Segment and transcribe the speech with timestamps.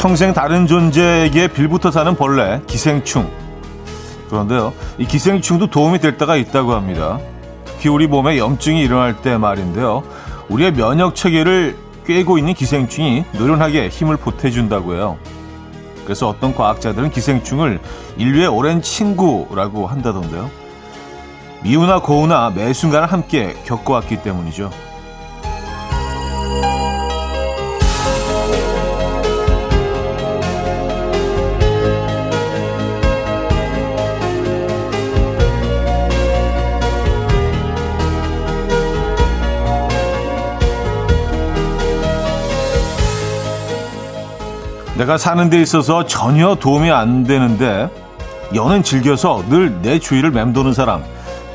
[0.00, 3.30] 평생 다른 존재에게 빌붙어 사는 벌레, 기생충.
[4.30, 7.18] 그런데요, 이 기생충도 도움이 될 때가 있다고 합니다.
[7.66, 10.02] 특히 우리 몸에 염증이 일어날 때 말인데요.
[10.48, 11.76] 우리의 면역 체계를
[12.06, 15.18] 꿰고 있는 기생충이 노련하게 힘을 보태준다고 해요.
[16.04, 17.78] 그래서 어떤 과학자들은 기생충을
[18.16, 20.50] 인류의 오랜 친구라고 한다던데요.
[21.62, 24.70] 미우나 고우나 매 순간을 함께 겪어왔기 때문이죠.
[45.00, 47.88] 내가 사는 데 있어서 전혀 도움이 안 되는데
[48.54, 51.02] 여는 즐겨서 늘 내 주위를 맴도는 사람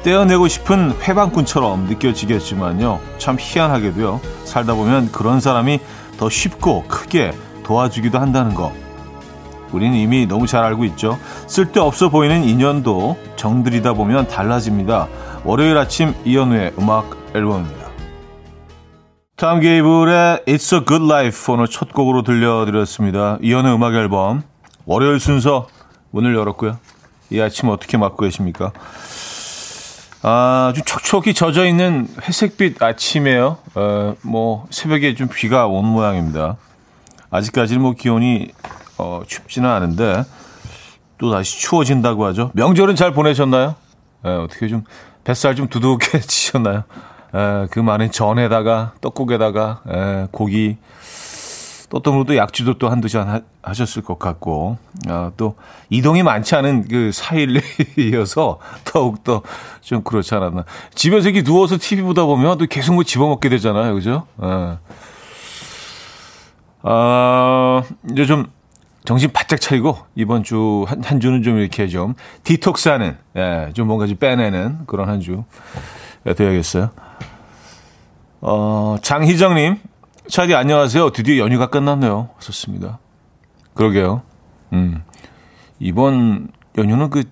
[0.02, 3.00] 떼어내고 싶은 회방꾼처럼 느껴지겠지만요.
[3.20, 4.20] 참 희한하게도요.
[4.46, 5.80] 살다 보면 그런 사람이
[6.18, 7.34] 더 쉽고 크게
[7.64, 8.74] 도와주기도 한다는 거.
[9.72, 11.20] 우리는 이미 너무 잘 알고 있죠.
[11.46, 15.08] 쓸데없어 보이는 인연도 정들이다 보면 달라집니다.
[15.44, 17.85] 월요일 아침 이연우의 음악 앨범입니다
[19.38, 23.38] 탐 게이블의 It's a Good Life 오늘 첫 곡으로 들려드렸습니다.
[23.42, 24.44] 이연의 음악 앨범
[24.86, 25.68] 월요일 순서
[26.12, 26.78] 문을 열었고요.
[27.32, 28.72] 이 아침 어떻게 맞고 계십니까?
[30.22, 33.58] 아주 촉촉히 젖어 있는 회색빛 아침이에요.
[33.76, 36.56] 어, 뭐 새벽에 좀 비가 온 모양입니다.
[37.30, 38.54] 아직까지는 뭐 기온이
[38.98, 40.24] 어, 춥지는 않은데
[41.18, 42.52] 또 다시 추워진다고 하죠.
[42.54, 43.76] 명절은 잘 보내셨나요?
[44.24, 44.86] 에, 어떻게 좀
[45.26, 46.86] 뱃살 좀 두둑해지셨나요?
[47.36, 50.78] 에, 그 많은 전에다가 떡국에다가 에, 고기
[51.90, 53.28] 또또으로도 약주도 또 한두 잔
[53.62, 54.78] 하, 셨을 것 같고
[55.08, 55.56] 어, 또
[55.90, 59.42] 이동이 많지 않은 그 4일이어서 더욱더
[59.82, 60.66] 좀 그렇지 않았나.
[60.96, 63.94] 집에서 이렇게 누워서 TV 보다 보면 또 계속 뭐 집어먹게 되잖아요.
[63.94, 64.26] 그죠?
[64.42, 64.78] 에.
[66.84, 68.48] 아, 이제 좀
[69.06, 74.08] 정신 바짝 차리고 이번 주 한 한 주는 좀 이렇게 좀 디톡스하는 예, 좀 뭔가
[74.08, 75.44] 좀 빼내는 그런 한주
[76.36, 76.90] 돼야겠어요.
[78.48, 79.80] 어, 장희정님,
[80.28, 81.10] 차디 안녕하세요.
[81.10, 82.30] 드디어 연휴가 끝났네요.
[82.38, 83.00] 좋습니다.
[83.74, 84.22] 그러게요.
[84.72, 85.04] 음.
[85.80, 87.24] 이번 연휴는 그,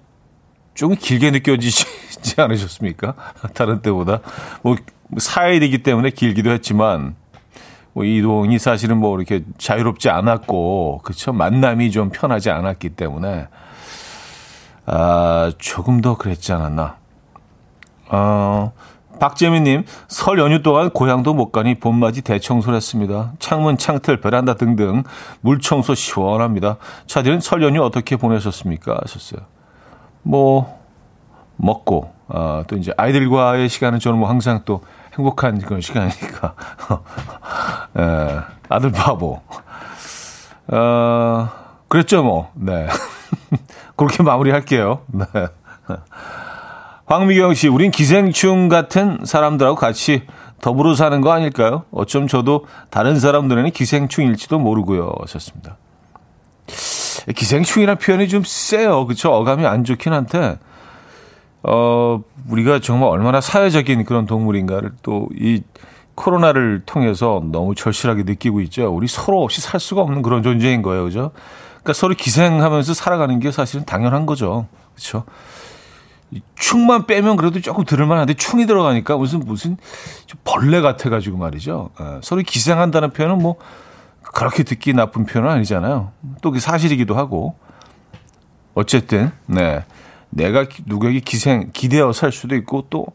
[0.73, 1.85] 조금 길게 느껴지지
[2.41, 3.13] 않으셨습니까?
[3.53, 4.21] 다른 때보다.
[4.63, 4.75] 뭐,
[5.15, 7.15] 4일이기 때문에 길기도 했지만,
[7.93, 11.31] 뭐, 이동이 사실은 뭐, 이렇게 자유롭지 않았고, 그쵸.
[11.31, 13.49] 만남이 좀 편하지 않았기 때문에,
[14.87, 16.97] 아, 조금 더 그랬지 않았나.
[18.09, 18.73] 어,
[19.19, 23.33] 박재민님, 설 연휴 동안 고향도 못 가니 봄맞이 대청소를 했습니다.
[23.39, 25.03] 창문, 창틀, 베란다 등등
[25.41, 26.77] 물청소 시원합니다.
[27.07, 28.99] 차디는 설 연휴 어떻게 보내셨습니까?
[29.01, 29.41] 하셨어요.
[30.23, 30.79] 뭐,
[31.57, 34.81] 먹고, 아, 또 이제 아이들과의 시간은 저는 뭐 항상 또
[35.17, 36.55] 행복한 그런 시간이니까.
[37.97, 39.41] 에, 아들 바보.
[40.67, 41.49] 어,
[41.87, 42.49] 그랬죠, 뭐.
[42.55, 42.87] 네.
[43.95, 45.01] 그렇게 마무리할게요.
[45.07, 45.25] 네.
[47.05, 50.23] 황미경 씨, 우린 기생충 같은 사람들하고 같이
[50.61, 51.83] 더불어 사는 거 아닐까요?
[51.91, 55.11] 어쩜 저도 다른 사람들에는 기생충일지도 모르고요.
[55.21, 55.77] 하셨습니다.
[57.35, 59.05] 기생충이라는 표현이 좀 세요.
[59.05, 59.31] 그쵸?
[59.31, 60.57] 어감이 안 좋긴 한데,
[61.63, 65.61] 어, 우리가 정말 얼마나 사회적인 그런 동물인가를 또 이
[66.15, 68.93] 코로나를 통해서 너무 절실하게 느끼고 있죠.
[68.93, 71.05] 우리 서로 없이 살 수가 없는 그런 존재인 거예요.
[71.05, 71.31] 그죠?
[71.81, 74.67] 그러니까 서로 기생하면서 살아가는 게 사실은 당연한 거죠.
[74.93, 75.23] 그렇죠?
[76.55, 79.77] 충만 빼면 그래도 조금 들을만한데 충이 들어가니까 무슨 무슨
[80.43, 81.91] 벌레 같아가지고 말이죠.
[81.97, 83.55] 어, 서로 기생한다는 표현은 뭐
[84.21, 86.11] 그렇게 듣기 나쁜 표현은 아니잖아요.
[86.41, 87.55] 또 그게 사실이기도 하고
[88.73, 89.83] 어쨌든 네
[90.29, 93.05] 내가 누구에게 기생 기대어 살 수도 있고 또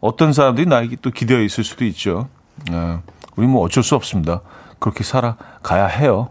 [0.00, 2.28] 어떤 사람들이 나에게 또 기대어 있을 수도 있죠.
[2.70, 3.02] 어,
[3.36, 4.40] 우리 뭐 어쩔 수 없습니다.
[4.78, 6.30] 그렇게 살아가야 해요.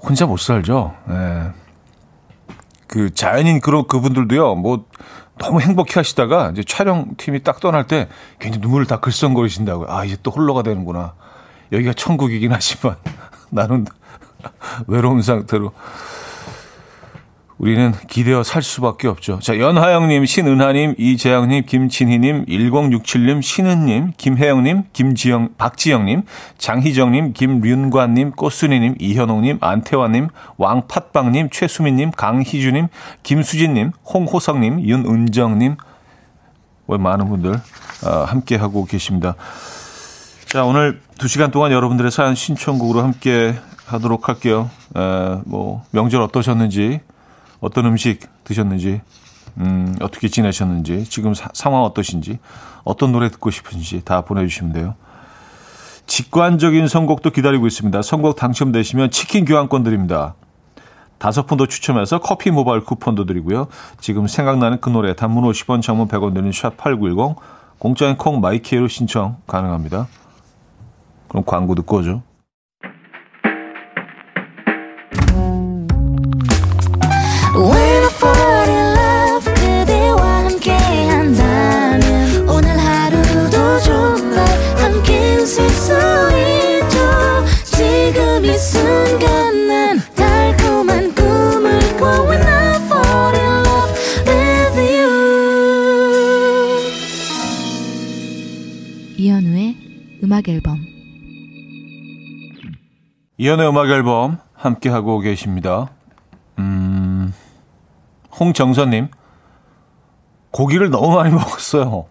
[0.00, 0.94] 혼자 못 살죠.
[1.06, 1.50] 네.
[2.92, 4.84] 그 자연인 그런 그분들도요, 뭐
[5.38, 8.06] 너무 행복해 하시다가 이제 촬영팀이 딱 떠날 때
[8.38, 9.88] 괜히 눈물을 다 글썽거리신다고요.
[9.88, 11.14] 아, 이제 또 홀로가 되는구나.
[11.72, 12.96] 여기가 천국이긴 하지만
[13.48, 13.86] 나는
[14.88, 15.72] 외로운 상태로
[17.62, 19.38] 우리는 기대어 살 수밖에 없죠.
[19.38, 26.24] 자, 연하영님, 신은하님, 이재영님, 김진희님, 1067님, 신은님, 김혜영님, 김지영, 박지영님,
[26.58, 30.26] 장희정님, 김륜관님, 꽃순이님, 이현옥님, 안태환님,
[30.56, 32.88] 왕팥빵님, 최수민님, 강희주님,
[33.22, 35.76] 김수진님, 홍호성님, 윤은정님,
[36.88, 39.36] 왜 많은 분들 어, 함께 하고 계십니다.
[40.46, 43.54] 자, 오늘 2시간 동안 여러분들의 사연 신청곡으로 함께
[43.86, 44.68] 하도록 할게요.
[44.96, 47.00] 에, 뭐 명절 어떠셨는지
[47.62, 49.00] 어떤 음식 드셨는지,
[49.58, 52.38] 음, 어떻게 지내셨는지, 지금 사, 상황 어떠신지,
[52.84, 54.94] 어떤 노래 듣고 싶은지 다 보내주시면 돼요.
[56.06, 58.02] 직관적인 선곡도 기다리고 있습니다.
[58.02, 60.34] 선곡 당첨되시면 치킨 교환권 드립니다.
[61.18, 63.68] 다섯 분더 추첨해서 커피 모바일 쿠폰도 드리고요.
[64.00, 67.36] 지금 생각나는 그 노래 단문 50원, 장문 100원 드는 샵8910
[67.78, 70.08] 공짜인 콩 마이키에로 신청 가능합니다.
[71.28, 72.22] 그럼 광고 듣고 오죠.
[100.32, 100.78] 음악 앨범
[103.36, 105.90] 이연의 음악 앨범 함께 하고 계십니다.
[106.58, 107.34] 음,
[108.40, 109.08] 홍정선님
[110.50, 112.06] 고기를 너무 많이 먹었어요.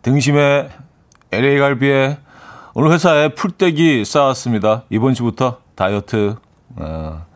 [0.00, 0.70] 등심에
[1.30, 2.16] LA 갈비에
[2.72, 4.84] 오늘 회사에 풀떼기 쌓았습니다.
[4.88, 6.36] 이번 주부터 다이어트
[6.76, 7.26] 어,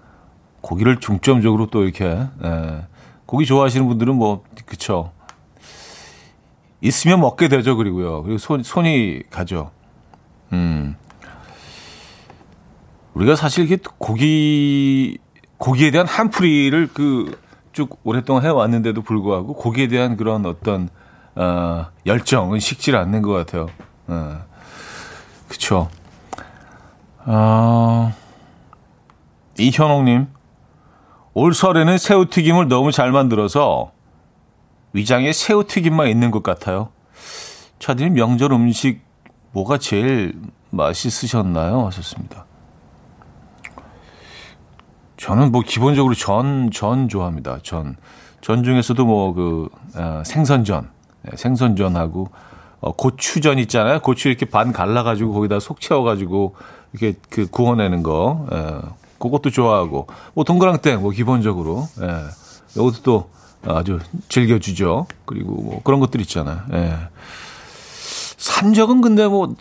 [0.63, 2.87] 고기를 중점적으로 또 이렇게 에, 예,
[3.27, 5.13] 고기 좋아하시는 분들은 뭐 그쵸
[6.81, 9.71] 있으면 먹게 되죠 그리고요 그리고 손 손이 가죠.
[10.53, 10.97] 음.
[13.15, 15.19] 우리가 사실 이게 고기
[15.59, 20.89] 고기에 대한 한풀이를 그 쭉 오랫동안 해왔는데도 불구하고 고기에 대한 그런 어떤
[21.35, 23.69] 어, 열정은 식질 않는 것 같아요.
[24.07, 24.43] 어,
[25.49, 25.89] 그쵸.
[27.25, 28.13] 어,
[29.59, 30.27] 이현옥님,
[31.35, 33.93] 올 설에는 새우튀김을 너무 잘 만들어서
[34.93, 36.91] 위장에 새우튀김만 있는 것 같아요.
[37.79, 39.01] 차디는 명절 음식
[39.53, 40.35] 뭐가 제일
[40.71, 41.87] 맛있으셨나요?
[41.87, 42.47] 하셨습니다.
[45.17, 47.59] 저는 뭐 기본적으로 전, 전 좋아합니다.
[47.63, 47.97] 전.
[48.41, 50.89] 전 중에서도 뭐 그 어, 생선전,
[51.23, 52.29] 네, 생선전하고
[52.81, 54.01] 어, 고추전 있잖아요.
[54.01, 56.57] 고추 이렇게 반 갈라가지고 거기다 속 채워가지고
[56.93, 58.81] 이렇게 그 구워내는 거, 예,
[59.19, 62.07] 그것도 좋아하고 뭐 동그랑땡 뭐 기본적으로 예,
[62.75, 63.31] 이것도 또
[63.65, 65.07] 아주 즐겨주죠.
[65.25, 66.63] 그리고 뭐 그런 것들 있잖아요.
[66.73, 66.97] 예.
[68.43, 69.55] 산 적은 근데 뭐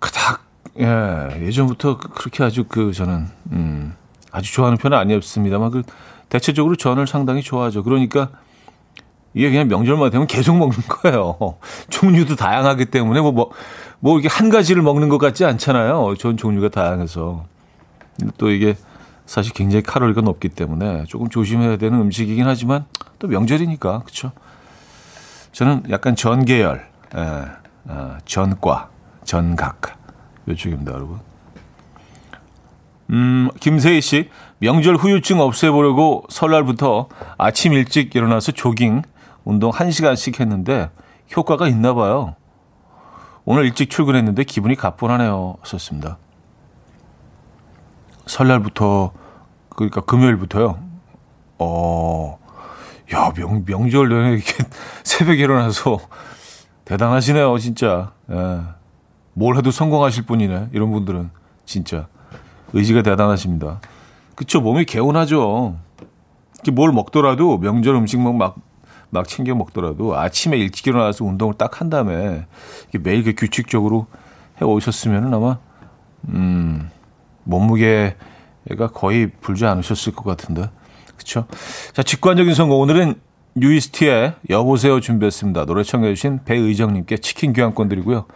[0.00, 0.40] 그닥
[0.80, 3.94] 예, 예전부터 그, 그렇게 아주 그 저는 음,
[4.30, 5.82] 아주 좋아하는 편은 아니었습니다만 그
[6.30, 7.82] 대체적으로 전을 상당히 좋아하죠.
[7.82, 8.30] 그러니까
[9.34, 11.36] 이게 그냥 명절만 되면 계속 먹는 거예요.
[11.90, 13.50] 종류도 다양하기 때문에 뭐, 뭐,
[14.00, 16.14] 뭐 이게 한 가지를 먹는 것 같지 않잖아요.
[16.18, 17.44] 전 종류가 다양해서.
[18.38, 18.74] 또 이게
[19.26, 22.86] 사실 굉장히 칼로리가 높기 때문에 조금 조심해야 되는 음식이긴 하지만
[23.18, 24.32] 또 명절이니까, 그쵸?
[25.52, 27.61] 저는 약간 전 계열, 예.
[27.86, 28.88] 어, 전과,
[29.24, 29.98] 전각
[30.48, 31.20] 요쪽입니다, 여러분.
[33.10, 39.02] 음, 김세희 씨, 명절 후유증 없애보려고 설날부터 아침 일찍 일어나서 조깅,
[39.44, 40.90] 운동 1시간씩 했는데
[41.36, 42.36] 효과가 있나 봐요.
[43.44, 45.56] 오늘 일찍 출근했는데 기분이 가뿐하네요.
[45.64, 46.16] 썼습니다.
[48.26, 49.12] 설날부터,
[49.70, 50.78] 그러니까 금요일부터요.
[51.58, 52.38] 어,
[53.12, 54.64] 야, 명, 명절 내내 이렇게
[55.02, 55.98] 새벽에 일어나서
[56.92, 58.12] 대단하시네요, 진짜.
[58.30, 58.60] 예.
[59.32, 60.68] 뭘 해도 성공하실 분이네.
[60.72, 61.30] 이런 분들은
[61.64, 62.06] 진짜
[62.74, 63.80] 의지가 대단하십니다.
[64.34, 65.76] 그쵸 몸이 개운하죠.
[66.72, 68.56] 뭘 먹더라도 명절 음식 막,
[69.08, 72.46] 막 챙겨 먹더라도 아침에 일찍 일어나서 운동을 딱 한 다음에
[73.00, 74.06] 매일 그 규칙적으로
[74.60, 75.58] 해 오셨으면 아마
[76.28, 76.90] 음,
[77.44, 80.68] 몸무게가 거의 불지 않으셨을 것 같은데.
[81.16, 81.46] 그쵸?
[81.94, 82.74] 자, 직관적인 선거.
[82.76, 83.14] 오늘은
[83.54, 85.66] 뉴이스트의 여보세요 준비했습니다.
[85.66, 88.26] 노래 청해 주신 배의정님께 치킨 교환권 드리고요.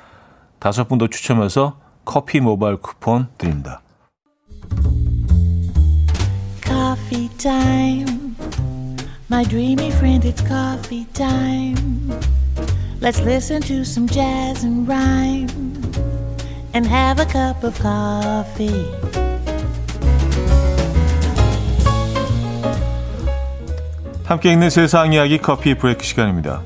[0.59, 3.83] 다섯 분 더 추첨해서 커피 모바일 쿠폰 드립니다.
[6.63, 8.35] Coffee time.
[9.31, 12.13] My dreamy friend, it's coffee time.
[13.01, 15.49] Let's listen to some jazz and rhyme
[16.75, 18.87] and have a cup of coffee.
[24.27, 26.61] 함께 읽는 세상 이야기 커피 브레이크 시간입니다.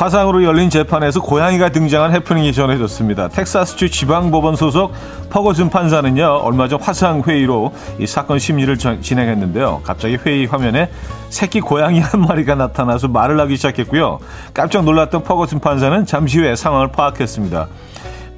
[0.00, 3.28] 화상으로 열린 재판에서 고양이가 등장한 해프닝이 전해졌습니다.
[3.28, 4.94] 텍사스주 지방법원 소속
[5.28, 9.82] 퍼거슨 판사는요, 얼마 전 화상 회의로 이 사건 심리를 진행했는데요.
[9.84, 10.90] 갑자기 회의 화면에
[11.28, 14.20] 새끼 고양이 한 마리가 나타나서 말을 하기 시작했고요.
[14.54, 17.66] 깜짝 놀랐던 퍼거슨 판사는 잠시 후에 상황을 파악했습니다.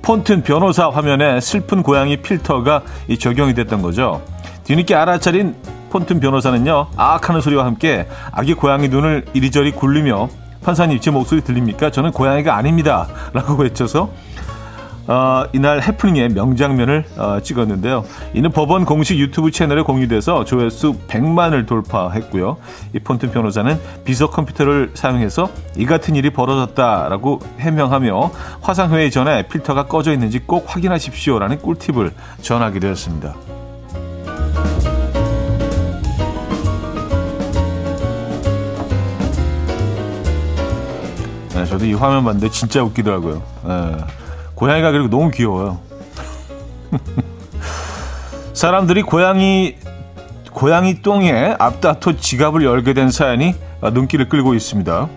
[0.02, 4.20] 폰튼 변호사 화면에 슬픈 고양이 필터가 이 적용이 됐던 거죠.
[4.64, 5.54] 뒤늦게 알아차린
[5.90, 11.90] 폰튼 변호사는요, 아악 하는 소리와 함께 아기 고양이 눈을 이리저리 굴리며 판사님 제 목소리 들립니까?
[11.90, 13.08] 저는 고양이가 아닙니다.
[13.32, 14.10] 라고 외쳐서
[15.08, 18.04] 어, 이날 해프닝의 명장면을 어, 찍었는데요.
[18.34, 22.56] 이는 법원 공식 유튜브 채널에 공유돼서 조회수 100만을 돌파했고요.
[22.94, 30.12] 이 폰트 변호사는 비서 컴퓨터를 사용해서 이 같은 일이 벌어졌다라고 해명하며 화상회의 전에 필터가 꺼져
[30.12, 33.51] 있는지 꼭 확인하십시오라는 꿀팁을 전하게 되었습니다.
[41.62, 43.42] 네, 저도 이 화면 봤는데 진짜 웃기더라고요.
[43.64, 43.96] 네.
[44.56, 45.78] 고양이가 그리고 너무 귀여워요.
[48.52, 49.76] 사람들이 고양이
[50.50, 55.08] 고양이 똥에 앞다퉈 지갑을 열게 된 사연이 눈길을 끌고 있습니다.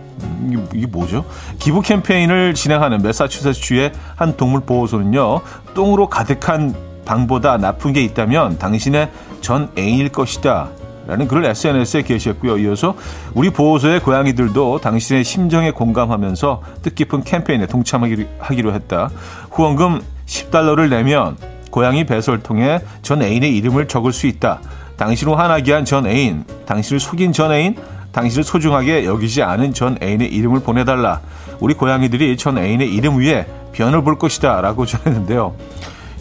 [0.48, 1.26] 이게, 이게 뭐죠?
[1.58, 5.42] 기부 캠페인을 진행하는 메사추세츠주의 한 동물 보호소는요,
[5.74, 6.76] 똥으로 가득한
[7.06, 9.10] 방보다 나쁜 게 있다면 당신의
[9.42, 10.70] 전 애인일 것이다.
[11.08, 12.58] 라는 글을 SNS에 게시했고요.
[12.60, 12.96] 이어서
[13.34, 19.10] 우리 보호소의 고양이들도 당신의 심정에 공감하면서 뜻깊은 캠페인에 동참하기로 했다.
[19.52, 21.38] 후원금 10달러를 내면
[21.70, 24.62] 고양이 배설통에 전 애인의 이름을 적을 수 있다.
[24.98, 27.76] 당신을 화나게 한 전 애인, 당신을 속인 전 애인,
[28.14, 31.20] 당신을 소중하게 여기지 않은 전 애인의 이름을 보내달라.
[31.60, 34.62] 우리 고양이들이 전 애인의 이름 위에 변을 볼 것이다.
[34.62, 35.54] 라고 전했는데요.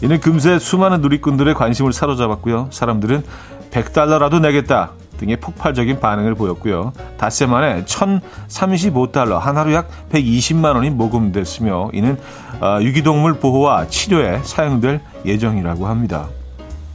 [0.01, 2.67] 이는 금세 수많은 누리꾼들의 관심을 사로잡았고요.
[2.71, 3.23] 사람들은
[3.75, 6.93] 100달러라도 내겠다 등의 폭발적인 반응을 보였고요.
[7.17, 12.17] 닷새 만에 1,035달러, 하나로 약 120만 원이 모금됐으며 이는
[12.61, 16.27] 어, 유기동물 보호와 치료에 사용될 예정이라고 합니다.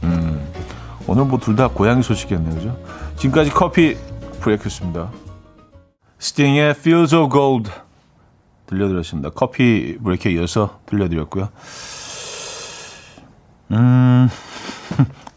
[0.03, 0.41] 음,
[1.07, 2.53] 오늘 뭐 둘 다 고양이 소식이었네요.
[2.55, 2.77] 그죠?
[3.17, 3.97] 지금까지 커피
[4.41, 5.09] 브레이크였습니다.
[6.19, 7.71] 스팅의 Feels of Gold
[8.67, 9.29] 들려드렸습니다.
[9.31, 11.49] 커피 브레이크에 이어서 들려드렸고요.
[13.71, 14.29] 음...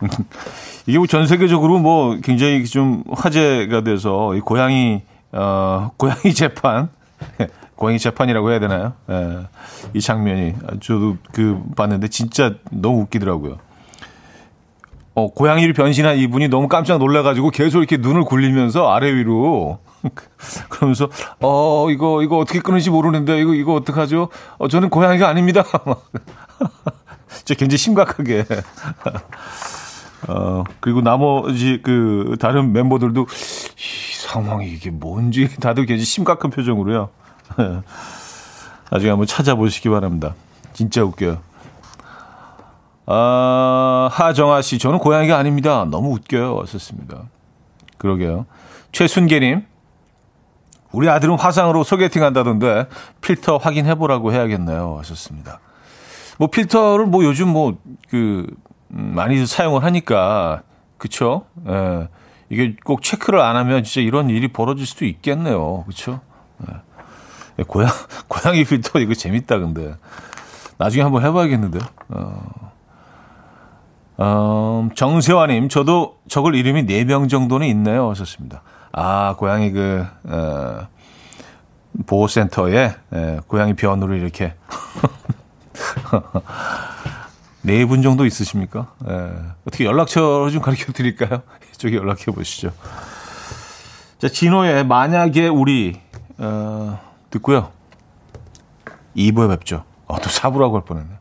[0.87, 6.89] 이게 뭐 전 세계적으로 뭐 굉장히 좀 화제가 돼서 이 고양이 어 고양이 재판
[7.77, 8.93] 고양이 재판이라고 해야 되나요?
[9.11, 9.39] 예,
[9.95, 13.59] 이 장면이 저도 그 봤는데 진짜 너무 웃기더라고요.
[15.17, 19.79] 어 고양이를 변신한 이분이 너무 깜짝 놀라가지고 계속 이렇게 눈을 굴리면서 아래 위로
[20.69, 21.09] 그러면서
[21.41, 24.29] 어 이거 이거 어떻게 끊는지 모르는데 이거 이거 어떡하죠?
[24.59, 25.65] 어 저는 고양이가 아닙니다.
[27.31, 28.45] 진짜 굉장히 심각하게
[30.29, 37.11] 어, 그리고 나머지 그 다른 멤버들도 이 상황이 이게 뭔지 다들 굉장히 심각한 표정으로요.
[38.91, 40.35] 나중에 한번 찾아보시기 바랍니다.
[40.73, 41.39] 진짜 웃겨요.
[43.07, 45.85] 아, 하정아 씨, 저는 고양이가 아닙니다.
[45.91, 46.55] 너무 웃겨요.
[46.57, 47.25] 왔었습니다.
[47.99, 48.47] 그러게요.
[48.93, 49.65] 최순계님,
[50.93, 52.87] 우리 아들은 화상으로 소개팅 한다던데
[53.21, 54.93] 필터 확인해보라고 해야겠네요.
[54.95, 55.61] 왔었습니다.
[56.39, 57.77] 뭐 필터를 뭐 요즘 뭐그
[58.15, 58.47] 음,
[58.95, 60.63] 많이 사용을 하니까
[60.99, 61.47] 그쵸?
[61.69, 62.09] 예.
[62.49, 65.85] 이게 꼭 체크를 안 하면 진짜 이런 일이 벌어질 수도 있겠네요.
[65.85, 66.21] 그쵸?
[66.69, 66.75] 예.
[67.59, 67.91] 예 고양
[68.29, 69.95] 고양이 필터 이거 재밌다 근데
[70.79, 71.83] 나중에 한번 해봐야겠는데요.
[72.09, 72.73] 어.
[74.17, 78.11] 어, 정세화님, 저도 적을 이름이 4명 정도는 있네요.
[78.11, 78.63] 하셨습니다.
[78.93, 80.87] 아, 고양이 그, 어,
[82.07, 84.55] 보호센터에, 예, 고양이 변으로 이렇게.
[87.65, 88.93] 네 분 정도 있으십니까?
[89.09, 89.13] 예.
[89.67, 91.43] 어떻게 연락처를 좀 가르쳐 드릴까요?
[91.75, 92.73] 이쪽에 연락해 보시죠.
[94.19, 96.01] 자, 진호의 만약에 우리,
[96.39, 97.71] 어, 듣고요.
[99.17, 99.85] 2부에 뵙죠.
[100.07, 101.15] 어, 또 4부라고 할 뻔했네.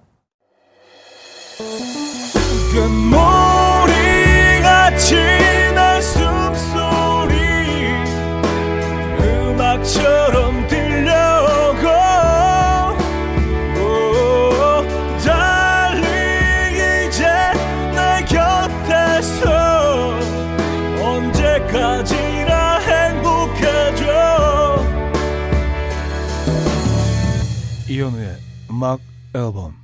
[28.04, 28.38] 이현우의
[28.70, 29.00] 음악
[29.34, 29.76] 앨범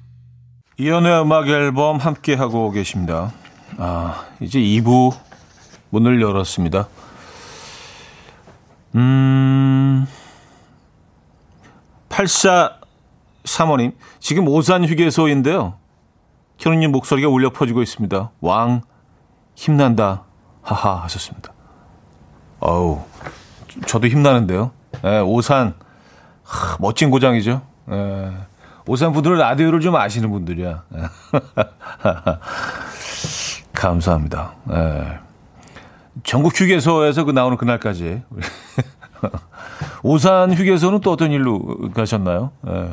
[0.78, 3.32] 이현우의 음악 앨범 함께 하고 계십니다.
[3.78, 5.16] 아, 이제 2부
[5.90, 6.90] 문을 열었습니다.
[8.96, 10.06] 음,
[12.10, 15.76] 8435님, 지금 오산 휴게소인데요.
[16.58, 18.32] 현우님 목소리가 울려 퍼지고 있습니다.
[18.42, 18.82] 왕,
[19.56, 20.26] 힘난다.
[20.62, 21.54] 하하 하셨습니다.
[22.60, 23.02] 어우,
[23.88, 24.72] 저도 힘나는데요.
[25.04, 25.74] 네, 오산,
[26.44, 27.69] 하, 멋진 고장이죠.
[27.92, 28.32] 예.
[28.88, 30.84] 오산 분들은 라디오를 좀 아시는 분들이야.
[33.74, 34.54] 감사합니다.
[34.72, 35.20] 예.
[36.24, 38.24] 전국 휴게소에서 그 나오는 그날까지.
[40.04, 41.62] 오산 휴게소는 또 어떤 일로
[41.94, 42.52] 가셨나요?
[42.68, 42.90] 예.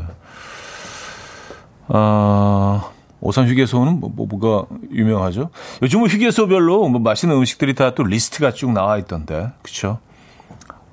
[1.89, 5.51] 아, 오산 휴게소는 뭐, 뭐, 뭐가 유명하죠?
[5.83, 9.51] 요즘은 휴게소별로 뭐 맛있는 음식들이 다 또 리스트가 쭉 나와 있던데.
[9.63, 9.99] 그쵸?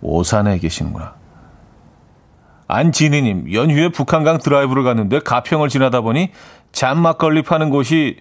[0.02, 1.16] 오산에 계시는구나.
[2.68, 6.32] 안진희님, 연휴에 북한강 드라이브를 갔는데 가평을 지나다 보니
[6.72, 8.18] 잔 막걸리 파는 곳이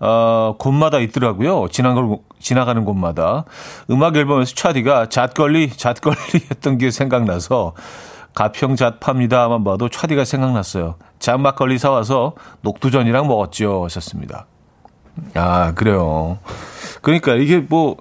[0.00, 1.68] 어, 곳마다 있더라고요.
[1.70, 3.44] 지나가는, 지나가는 곳마다.
[3.90, 6.16] 음악 앨범에서 차디가 잣걸리, 잣걸리
[6.50, 7.74] 했던 게 생각나서
[8.34, 10.96] 가평 잣 팝니다만 봐도 차디가 생각났어요.
[11.20, 13.84] 잣막걸리 사와서 녹두전이랑 먹었죠.
[13.84, 14.46] 하셨습니다.
[15.34, 16.38] 아, 그래요.
[17.00, 17.96] 그러니까 이게 뭐,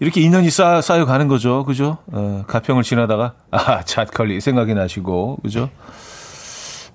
[0.00, 1.64] 이렇게 인연이 쌓, 쌓여가는 거죠.
[1.64, 1.98] 그죠?
[2.12, 5.70] 어, 가평을 지나다가, 아, 잣걸리 생각이 나시고, 그죠?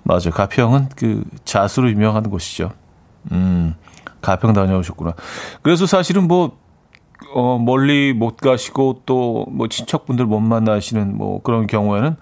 [0.04, 0.30] 맞아.
[0.30, 2.72] 가평은 그 잣으로 유명한 곳이죠.
[3.32, 3.74] 음,
[4.20, 5.14] 가평 다녀오셨구나.
[5.62, 6.56] 그래서 사실은 뭐,
[7.34, 12.16] 어, 멀리 못 가시고 또 뭐 친척분들 못 만나시는 뭐 그런 경우에는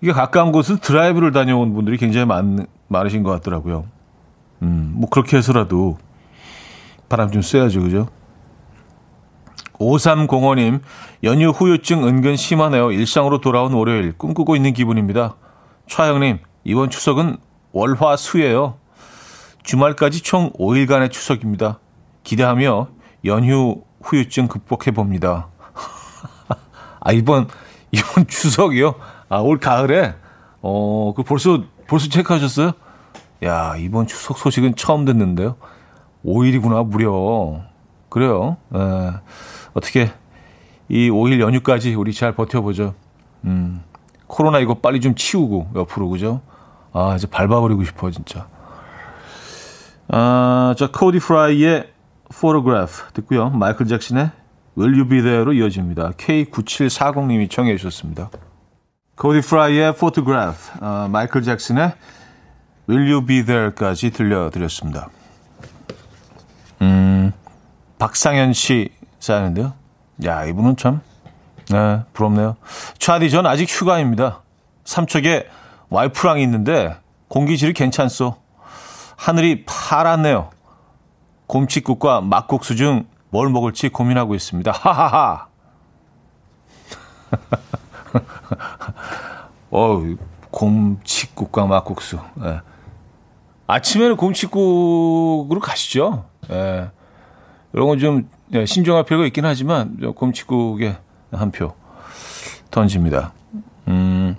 [0.00, 3.84] 이게 가까운 곳은 드라이브를 다녀온 분들이 굉장히 많, 많으신 것 같더라고요.
[4.62, 5.96] 음, 뭐 그렇게 해서라도
[7.08, 7.82] 바람 좀 쐬야죠.
[7.82, 8.08] 그죠?
[9.82, 10.80] 5305님,
[11.24, 12.92] 연휴 후유증 은근 심하네요.
[12.92, 15.36] 일상으로 돌아온 월요일, 꿈꾸고 있는 기분입니다.
[15.88, 17.38] 차영님, 이번 추석은
[17.72, 18.76] 월화 수예요.
[19.62, 21.80] 주말까지 총 5일간의 추석입니다.
[22.22, 22.88] 기대하며
[23.24, 25.48] 연휴 후유증 극복해 봅니다.
[27.00, 27.48] 아, 이번,
[27.90, 28.94] 이번 추석이요?
[29.28, 30.14] 아, 올 가을에?
[30.60, 32.72] 어, 그 벌써, 벌써 체크하셨어요?
[33.44, 35.56] 야, 이번 추석 소식은 처음 듣는데요.
[36.24, 37.62] 5일이구나, 무려.
[38.08, 38.58] 그래요.
[38.74, 39.12] 에, 예.
[39.74, 40.10] 어떻게
[40.88, 42.94] 이 5일 연휴까지 우리 잘 버텨보죠.
[43.44, 43.82] 음,
[44.26, 46.40] 코로나 이거 빨리 좀 치우고 옆으로, 그죠?
[46.92, 48.46] 아, 이제 밟아버리고 싶어, 진짜.
[50.08, 51.90] 아, 자, 코디 프라이의
[52.30, 53.50] Photograph 듣고요.
[53.50, 54.30] 마이클 잭슨의
[54.76, 56.12] Will You Be There로 이어집니다.
[56.12, 58.30] K9740님이 청해 주셨습니다.
[59.16, 61.92] 코디 프라이의 Photograph, 어, 마이클 잭슨의
[62.88, 65.08] Will You Be There까지 들려드렸습니다.
[66.82, 67.32] 음,
[67.98, 68.90] 박상현 씨
[69.22, 69.72] 사연인데요.
[70.24, 71.00] 야, 이분은 참,
[71.70, 72.56] 네, 부럽네요.
[72.98, 74.42] 차디, 전 아직 휴가입니다.
[74.84, 75.46] 삼척에
[75.90, 76.96] 와이프랑 있는데
[77.28, 78.36] 공기질이 괜찮소.
[79.16, 80.50] 하늘이 파랗네요.
[81.46, 84.70] 곰치국과 막국수 중 뭘 먹을지 고민하고 있습니다.
[84.76, 85.46] 하하하.
[89.70, 90.02] 어,
[90.50, 92.18] 곰치국과 막국수.
[92.44, 92.60] 예.
[93.66, 96.26] 아침에는 곰치국으로 가시죠.
[96.50, 96.90] 예.
[97.72, 100.96] 이런 건 좀 예, 신중할 필요가 있긴 하지만 곰치국에
[101.32, 101.74] 한 표
[102.70, 103.32] 던집니다.
[103.88, 104.36] 음,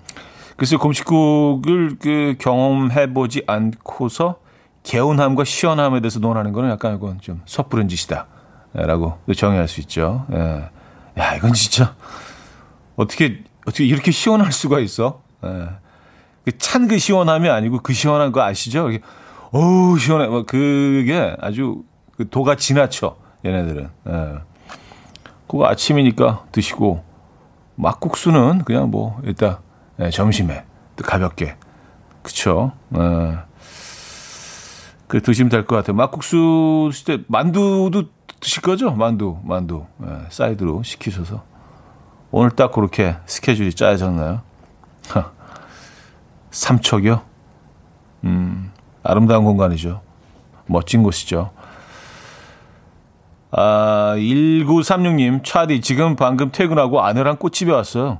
[0.58, 4.38] 글쎄 곰치국을 그 경험해 보지 않고서
[4.84, 10.26] 개운함과 시원함에 대해서 논하는 거는 약간 이건 좀 섣부른 짓이다라고 정의할 수 있죠.
[10.34, 10.69] 예.
[11.19, 11.95] 야 이건 진짜
[12.95, 15.21] 어떻게 어떻게 이렇게 시원할 수가 있어?
[15.45, 15.69] 예.
[16.45, 18.89] 그 찬그 그 시원함이 아니고 그 시원한 거 아시죠?
[19.52, 20.28] 어우 시원해.
[20.28, 21.84] 뭐 그게 아주
[22.17, 23.15] 그 도가 지나쳐
[23.46, 23.90] 얘네들은.
[24.08, 24.34] 예.
[25.48, 27.04] 그거 아침이니까 드시고
[27.76, 29.58] 막국수는 그냥 뭐 일단
[30.00, 30.64] 예, 점심에
[30.98, 31.56] 가볍게
[32.22, 32.72] 그쵸?
[32.96, 33.38] 예.
[35.08, 35.96] 그 드시면 될 것 같아요.
[35.96, 38.06] 막국수 때 만두도
[38.40, 38.92] 드실 거죠?
[38.92, 39.86] 만두, 만두.
[39.98, 41.44] 네, 사이드로 시키셔서.
[42.32, 44.42] 오늘 딱 그렇게 스케줄이 짜여졌나요?
[46.52, 47.22] 삼척이요?
[48.24, 48.72] 음,
[49.04, 50.02] 아름다운 공간이죠.
[50.66, 51.52] 멋진 곳이죠.
[53.56, 58.20] 아, 1936님, 차디, 지금 방금 퇴근하고 아내랑 꽃집에 왔어요.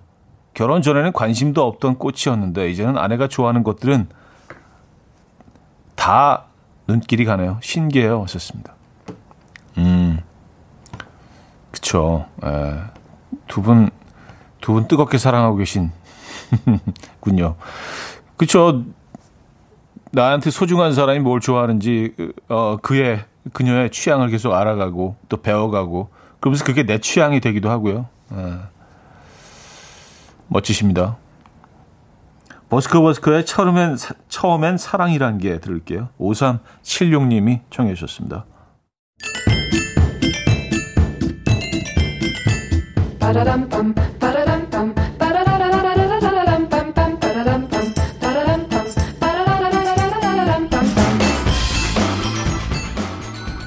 [0.54, 4.08] 결혼 전에는 관심도 없던 꽃이었는데, 이제는 아내가 좋아하는 것들은
[5.96, 6.46] 다
[6.88, 7.58] 눈길이 가네요.
[7.62, 8.22] 신기해요.
[8.24, 8.74] 하셨습니다.
[9.80, 10.20] 음,
[11.72, 12.26] 그쵸.
[12.44, 12.76] 에,
[13.48, 13.90] 두 분,
[14.62, 15.92] 두 분 뜨겁게 사랑하고 계신,
[17.20, 17.56] 군요.
[18.38, 18.84] 그쵸.
[20.12, 22.14] 나한테 소중한 사람이 뭘 좋아하는지,
[22.50, 28.08] 어, 그의, 그녀의 취향을 계속 알아가고, 또 배워가고, 그러면서 그게 내 취향이 되기도 하고요.
[28.32, 28.36] 에,
[30.48, 31.18] 멋지십니다.
[32.70, 33.98] 버스커버스커의 처음엔,
[34.30, 36.10] 처음엔 사랑이란 게 들을게요.
[36.20, 38.46] 5376님이 청해 주셨습니다.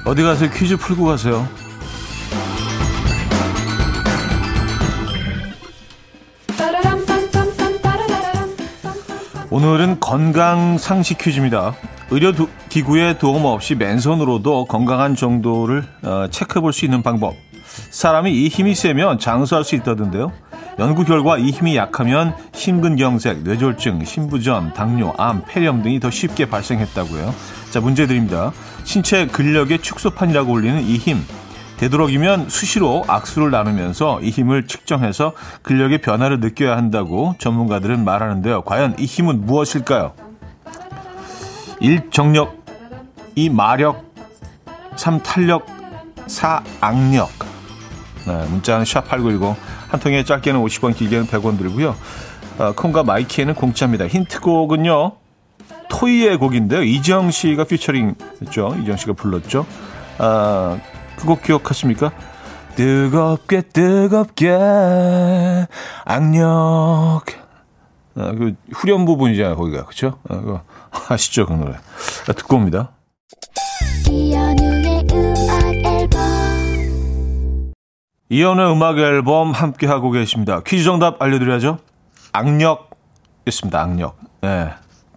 [0.07, 1.45] 어디 가서 퀴즈 풀고 가세요.
[9.49, 11.73] 오늘은 건강 상식 퀴즈입니다.
[12.09, 12.31] 의료
[12.69, 17.33] 기구의 도움 없이 맨손으로도 건강한 정도를 어, 체크해 볼 수 있는 방법.
[17.89, 20.31] 사람이 이 힘이 세면 장수할 수 있다던데요.
[20.79, 27.33] 연구 결과 이 힘이 약하면 심근경색, 뇌졸중, 신부전, 당뇨, 암, 폐렴 등이 더 쉽게 발생했다고요.
[27.71, 28.53] 자, 문제 드립니다.
[28.83, 31.23] 신체 근력의 축소판이라고 불리는 이 힘.
[31.77, 38.63] 되도록이면 수시로 악수를 나누면서 이 힘을 측정해서 근력의 변화를 느껴야 한다고 전문가들은 말하는데요.
[38.63, 40.13] 과연 이 힘은 무엇일까요?
[41.79, 42.09] 1.
[42.09, 42.65] 정력
[43.35, 43.49] 2.
[43.49, 44.11] 마력
[44.95, 45.21] 3.
[45.21, 45.67] 탄력
[46.25, 46.63] 4.
[46.81, 47.29] 악력
[48.25, 49.55] 네, 문자는 샵8910
[49.87, 51.95] 한 통에 짧게는 50원 길게는 100원 들고요.
[52.57, 54.07] 어, 콩과 마이키에는 공짜입니다.
[54.07, 55.26] 힌트곡은요.
[55.89, 56.83] 토이의 곡인데요.
[56.83, 58.75] 이정 씨가 피처링 했죠.
[58.81, 59.65] 이정 씨가 불렀죠.
[60.19, 60.79] 아,
[61.17, 62.11] 그 곡 기억하십니까?
[62.75, 64.55] 뜨겁게 뜨겁게
[66.05, 67.23] 악력
[68.15, 70.19] 아, 그 후렴 부분이잖아요 거기가 그쵸?
[70.29, 70.61] 아, 그거
[71.09, 72.91] 아시죠 그 노래 아, 듣고 옵니다
[78.29, 81.79] 이연우의 음악 앨범 함께 하고 계십니다 퀴즈 정답 알려드려야죠
[82.31, 84.69] 악력였습니다 악력 네.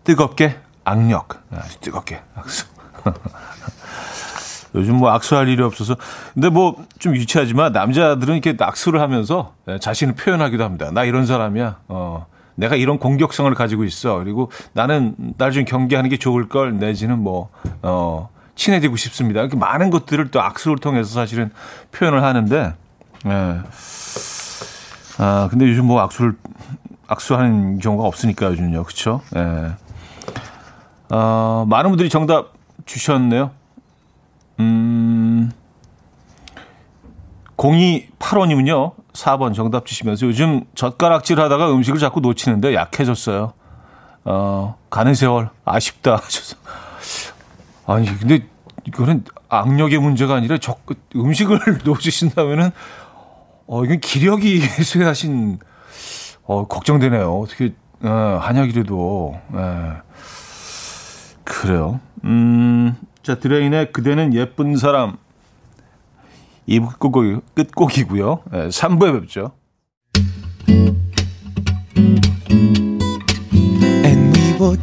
[0.05, 2.67] 뜨겁게 악력 아, 뜨겁게 악수
[4.75, 5.97] 요즘 뭐 악수할 일이 없어서.
[6.35, 10.91] 근데 뭐 좀 유치하지만 남자들은 이렇게 악수를 하면서 예, 자신을 표현하기도 합니다.
[10.93, 11.79] 나 이런 사람이야.
[11.89, 12.27] 어.
[12.57, 14.19] 내가 이런 공격성을 가지고 있어.
[14.19, 17.49] 그리고 나는 날 좀 경계하는 게 좋을 걸 내지는 뭐,
[17.81, 19.41] 어, 친해지고 싶습니다.
[19.41, 21.51] 이렇게 많은 것들을 또 악수를 통해서 사실은
[21.93, 22.75] 표현을 하는데,
[23.27, 23.61] 예.
[25.19, 26.35] 아, 근데 요즘 뭐 악수를,
[27.07, 28.85] 악수하는 경우가 없으니까 요즘요.
[28.85, 29.23] 그쵸?
[29.37, 29.71] 예.
[31.11, 32.53] 어, 많은 분들이 정답
[32.87, 33.51] 주셨네요.
[34.61, 35.51] 음,
[37.57, 43.53] 0285님은요, 4번 정답 주시면서 요즘 젓가락질 하다가 음식을 자꾸 놓치는데 약해졌어요.
[44.25, 46.57] 어, 가는 세월 아쉽다 하셔서.
[47.87, 48.47] 아니, 근데
[48.87, 50.77] 이거는 악력의 문제가 아니라 저,
[51.15, 52.71] 음식을 놓치신다면은,
[53.67, 55.59] 어, 이건 기력이 쇠하신,
[56.45, 57.41] 어, 걱정되네요.
[57.41, 60.11] 어떻게, 어, 한약이라도, 예.
[61.51, 62.01] 그래요.
[62.25, 65.17] 음, 자, 드레인의 그대는 예쁜 사람.
[66.69, 68.43] 2부 끝곡이, 끝곡이고요.
[68.53, 69.53] 네, 3부에 뵙죠.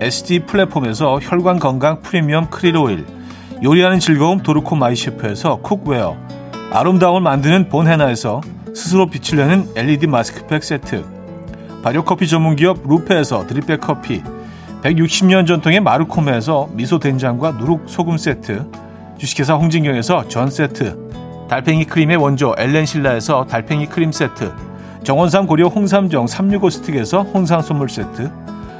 [0.00, 3.06] SD 플랫폼에서 혈관 건강 프리미엄 크릴 오일
[3.62, 6.16] 요리하는 즐거움 도르코 마이셰프에서 cookware
[6.72, 8.40] 아름다움을 만드는 본헤나에서
[8.74, 11.04] 스스로 빛을 내는 LED 마스크팩 세트
[11.82, 14.22] 발효커피 전문기업 루페에서 drip bag 커피
[14.82, 18.66] 160년 전통의 마르코메에서 미소 된장과 누룩 소금 세트
[19.18, 24.52] 주식회사 홍진경에서 전 세트 달팽이 크림의 원조 엘렌실라에서 달팽이 크림 세트
[25.04, 28.43] 정원삼 고려 홍삼정 365 스틱에서 홍삼 선물 세트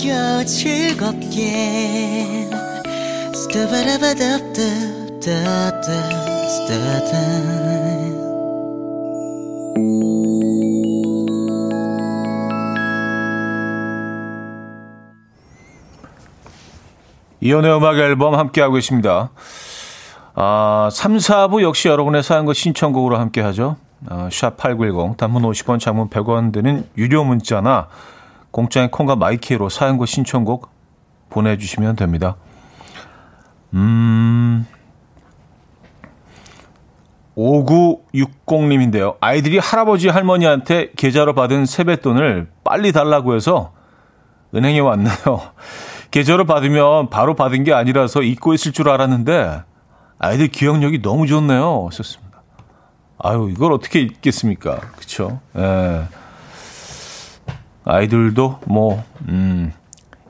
[0.00, 1.50] 들어봐요 즐겁게
[17.42, 19.30] 이연의 음악 앨범 함께하고 있습니다.
[20.34, 23.76] 아, 3, 4부 역시 여러분의 사연과 신청곡으로 함께하죠.
[24.08, 27.88] 아, 샵8910 단문 50원 장문 100원 드는 유료 문자나
[28.50, 30.70] 공짜의 콩과 마이키로 사연과 신청곡
[31.30, 32.36] 보내주시면 됩니다.
[33.74, 34.66] 음,
[37.36, 39.16] 5960님인데요.
[39.20, 43.72] 아이들이 할아버지 할머니한테 계좌로 받은 세뱃돈을 빨리 달라고 해서
[44.54, 45.14] 은행에 왔네요.
[46.10, 49.62] 계좌로 받으면 바로 받은 게 아니라서 잊고 있을 줄 알았는데
[50.18, 51.88] 아이들 기억력이 너무 좋네요.
[51.92, 52.42] 썼습니다.
[53.18, 54.80] 아유, 이걸 어떻게 잊겠습니까?
[54.96, 55.40] 그쵸?
[55.56, 56.02] 예.
[57.90, 59.72] 아이들도 뭐, 음,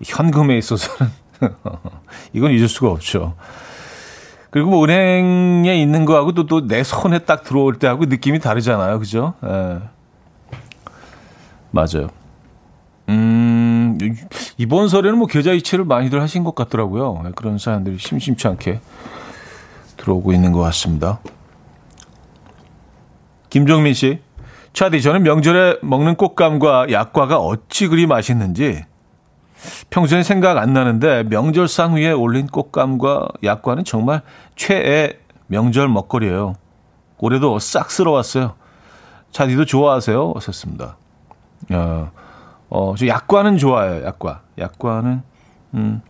[0.05, 1.13] 현금에 있어서는
[2.33, 3.35] 이건 잊을 수가 없죠.
[4.51, 8.99] 그리고 뭐 은행에 있는 거하고 또 또 내 손에 딱 들어올 때하고 느낌이 다르잖아요.
[8.99, 9.35] 그죠?
[9.45, 9.79] 예.
[11.71, 12.09] 맞아요.
[13.09, 13.97] 음,
[14.57, 17.23] 이번 설에는 뭐 계좌 이체를 많이들 하신 것 같더라고요.
[17.27, 18.81] 예, 그런 사람들이 심심치 않게
[19.97, 21.21] 들어오고 있는 것 같습니다.
[23.51, 24.21] 김종민 씨.
[24.73, 28.85] 차디, 저는 명절에 먹는 꽃감과 약과가 어찌 그리 맛있는지
[29.91, 34.23] 평소엔 생각 안 나는데 명절상 위에 올린 꽃감과 약과는 정말
[34.57, 36.55] 최애 명절 먹거리예요.
[37.19, 38.55] 올해도 싹 쓸어왔어요.
[39.33, 40.35] 차디도 좋아하세요?
[40.41, 40.97] 썼습니다.
[41.73, 42.11] 어,
[42.71, 44.05] 어, 저 약과는 좋아해요.
[44.07, 44.43] 약과.
[44.59, 45.23] 약과는
[45.75, 46.03] 음,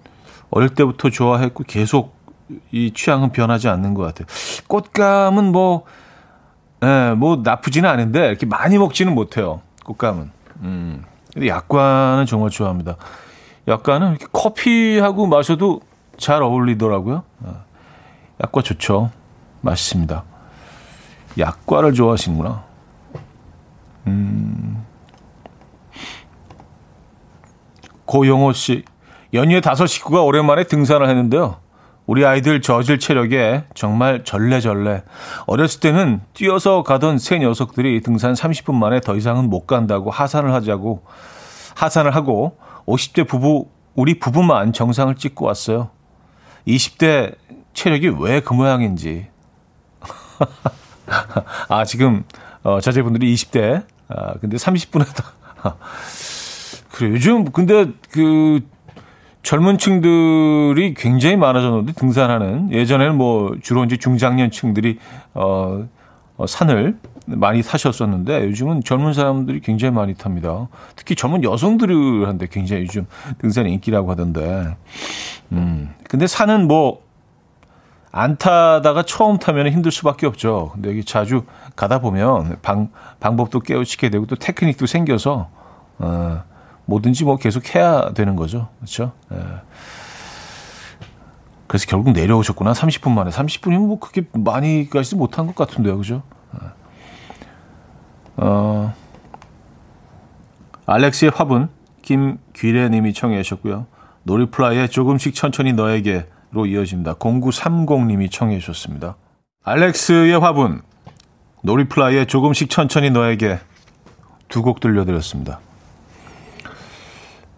[0.50, 2.14] 어릴 때부터 좋아했고 계속
[2.70, 4.26] 이 취향은 변하지 않는 것 같아요.
[4.68, 5.84] 꽃감은 뭐,
[6.82, 9.60] 예, 뭐 나쁘지는 않은데 이렇게 많이 먹지는 못해요.
[9.84, 10.30] 꽃감은.
[10.62, 11.04] 음.
[11.32, 12.96] 근데 약과는 정말 좋아합니다.
[13.68, 15.80] 약간은 커피하고 마셔도
[16.16, 17.22] 잘 어울리더라고요.
[17.40, 17.64] 어,
[18.42, 19.10] 약과 좋죠.
[19.60, 20.24] 맛있습니다.
[21.38, 22.64] 약과를 좋아하시는구나.
[24.06, 24.84] 음.
[28.06, 28.84] 고영호 씨.
[29.32, 31.58] 연휴에 다섯 식구가 오랜만에 등산을 했는데요.
[32.10, 35.04] 우리 아이들 저질 체력에 정말 절레절레.
[35.46, 41.04] 어렸을 때는 뛰어서 가던 새 녀석들이 등산 30분 만에 더 이상은 못 간다고 하산을 하자고,
[41.76, 45.90] 하산을 하고 50대 부부, 우리 부부만 정상을 찍고 왔어요.
[46.66, 47.36] 20대
[47.74, 49.28] 체력이 왜 그 모양인지.
[51.68, 52.24] 아, 지금,
[52.64, 53.84] 어, 자제분들이 20대.
[54.08, 55.32] 아, 근데 30분에 다.
[56.90, 58.62] 그래, 요즘, 근데 그,
[59.42, 62.72] 젊은 층들이 굉장히 많아졌는데, 등산하는.
[62.72, 64.98] 예전에는 뭐, 주로 이제 중장년층들이,
[65.34, 65.86] 어,
[66.36, 70.68] 어 산을 많이 타셨었는데 요즘은 젊은 사람들이 굉장히 많이 탑니다.
[70.96, 73.06] 특히 젊은 여성들한테 굉장히 요즘
[73.38, 74.74] 등산이 인기라고 하던데.
[75.52, 75.90] 음.
[76.08, 77.10] 근데 산은 뭐
[78.12, 80.70] 안 타다가 처음 타면 힘들 수밖에 없죠.
[80.74, 81.44] 근데 여기 자주
[81.76, 85.48] 가다 보면 방, 방법도 깨우치게 되고 또 테크닉도 생겨서
[85.98, 86.42] 어,
[86.86, 88.68] 뭐든지 뭐 계속 해야 되는 거죠.
[88.78, 89.12] 그렇죠?
[89.32, 89.36] 예.
[91.66, 92.72] 그래서 결국 내려오셨구나.
[92.72, 93.30] 30분 만에.
[93.30, 95.96] 30분이면 뭐 그렇게 많이 가지 못한 것 같은데요.
[95.98, 96.22] 그죠?
[98.36, 98.92] 어,
[100.86, 101.68] 알렉스의 화분
[102.02, 103.86] 김귀래님이 청해 주셨고요.
[104.24, 107.14] 노리플라이의 조금씩 천천히 너에게로 이어집니다.
[107.14, 109.16] 0930님이 청해 주셨습니다.
[109.62, 110.82] 알렉스의 화분
[111.62, 113.58] 노리플라이의 조금씩 천천히 너에게
[114.48, 115.60] 두 곡 들려드렸습니다.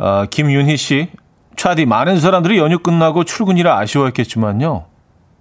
[0.04, 1.10] 아, 김윤희 씨,
[1.56, 4.86] 차디 많은 사람들이 연휴 끝나고 출근이라 아쉬워했겠지만요.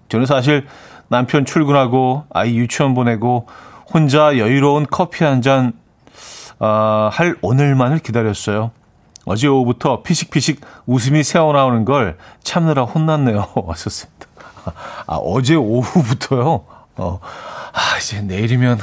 [0.09, 0.67] 저는 사실
[1.07, 3.47] 남편 출근하고 아이 유치원 보내고
[3.91, 5.73] 혼자 여유로운 커피 한잔
[6.59, 8.69] 어, 할 오늘만을 기다렸어요.
[9.25, 13.47] 어제 오후부터 피식피식 웃음이 새어나오는 걸 참느라 혼났네요.
[13.65, 14.27] 왔었습니다.
[15.07, 16.65] 아, 어제 오후부터요?
[16.97, 17.19] 어,
[17.73, 18.77] 아, 이제 내일이면,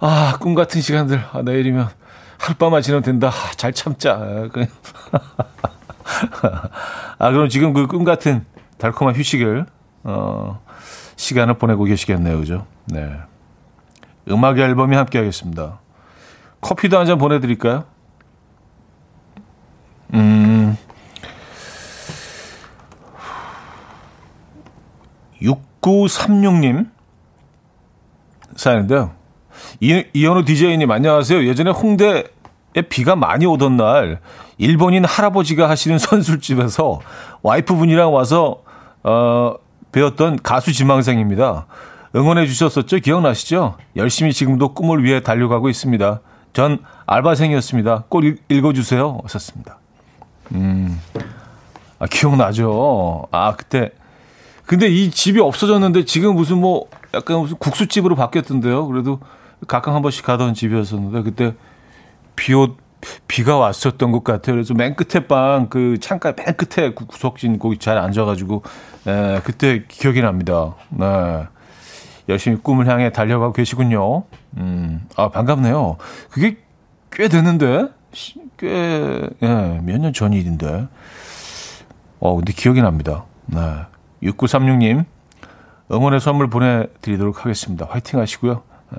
[0.00, 1.22] 아, 꿈 같은 시간들.
[1.32, 2.01] 아, 내일이면
[2.42, 3.28] 하룻밤만 지나면 된다.
[3.28, 4.18] 아, 잘 참자.
[7.18, 8.44] 아, 그럼 지금 그 꿈 같은
[8.78, 9.64] 달콤한 휴식을,
[10.04, 10.60] 어,
[11.14, 12.38] 시간을 보내고 계시겠네요.
[12.40, 12.66] 그죠?
[12.86, 13.16] 네.
[14.28, 15.78] 음악 앨범이 함께 하겠습니다.
[16.60, 17.84] 커피도 한 잔 보내드릴까요?
[20.14, 20.76] 음,
[25.40, 26.90] 6936님
[28.56, 29.12] 사연인데요.
[29.82, 31.44] 이, 이현우 DJ님 안녕하세요.
[31.44, 32.22] 예전에 홍대에
[32.88, 34.20] 비가 많이 오던 날
[34.56, 37.00] 일본인 할아버지가 하시는 선술집에서
[37.42, 38.62] 와이프분이랑 와서
[39.02, 39.54] 어,
[39.90, 41.66] 배웠던 가수 지망생입니다.
[42.14, 42.98] 응원해 주셨었죠?
[42.98, 43.76] 기억나시죠?
[43.96, 46.20] 열심히 지금도 꿈을 위해 달려가고 있습니다.
[46.52, 48.04] 전 알바생이었습니다.
[48.08, 49.18] 꼭 읽어주세요.
[49.24, 49.78] 하셨습니다.
[50.52, 51.00] 음,
[51.98, 53.26] 아, 기억나죠?
[53.32, 53.90] 아, 그때.
[54.64, 58.86] 근데 이 집이 없어졌는데 지금 무슨 뭐 약간 무슨 국수집으로 바뀌었던데요.
[58.86, 59.18] 그래도
[59.68, 61.54] 각각 한 번씩 가던 집이었었는데 그때
[62.36, 62.76] 비옷
[63.26, 64.54] 비가 왔었던 것 같아요.
[64.54, 68.62] 그래서 맨 끝에 방 그 창가 맨 끝에 구석진 거기 잘 앉아가지고
[69.08, 70.74] 에, 그때 기억이 납니다.
[70.90, 71.46] 네.
[72.28, 74.22] 열심히 꿈을 향해 달려가고 계시군요.
[74.56, 75.96] 음, 아, 반갑네요.
[76.30, 76.58] 그게
[77.10, 77.88] 꽤 됐는데?
[78.58, 80.86] 꽤, 예, 몇년전 일인데.
[82.20, 83.24] 어, 근데 기억이 납니다.
[83.46, 83.58] 네.
[84.22, 85.04] 6936님,
[85.90, 87.86] 응원의 선물 보내드리도록 하겠습니다.
[87.90, 88.62] 화이팅 하시고요.
[88.94, 88.98] 예.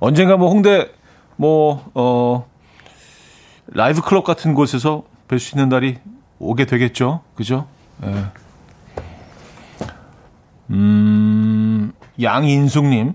[0.00, 0.90] 언젠가 뭐 홍대
[1.36, 2.46] 뭐, 어,
[3.68, 5.98] 라이브 클럽 같은 곳에서 뵐 수 있는 날이
[6.40, 7.20] 오게 되겠죠.
[7.36, 7.66] 그죠?
[8.04, 8.24] 예.
[10.70, 13.14] 음, 양인숙님.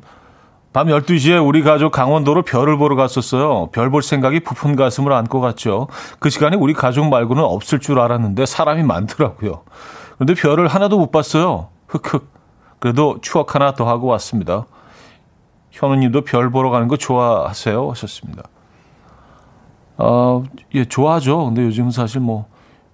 [0.72, 3.68] 밤 12시에 우리 가족 강원도로 별을 보러 갔었어요.
[3.72, 5.88] 별 볼 생각이 부푼 가슴을 안고 갔죠.
[6.20, 9.64] 그 시간에 우리 가족 말고는 없을 줄 알았는데 사람이 많더라고요.
[10.16, 11.68] 그런데 별을 하나도 못 봤어요.
[11.88, 12.28] 흑흑.
[12.80, 14.66] 그래도 추억 하나 더 하고 왔습니다.
[15.74, 17.90] 현우님도 별 보러 가는 거 좋아하세요?
[17.92, 18.44] 하셨습니다.
[19.98, 20.44] 어,
[20.76, 21.46] 예, 좋아하죠.
[21.46, 22.46] 근데 요즘 사실 뭐